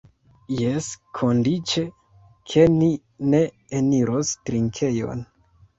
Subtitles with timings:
[0.61, 0.87] Jes,
[1.19, 1.83] kondiĉe,
[2.55, 2.91] ke ni
[3.35, 3.45] ne
[3.83, 5.25] eniros trinkejon.